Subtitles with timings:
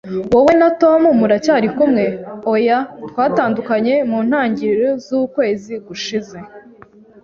[0.31, 2.03] "Wowe na Tom muracyari kumwe?"
[2.53, 2.77] "Oya,
[3.09, 6.37] twatandukanye mu ntangiriro z'ukwezi gushize."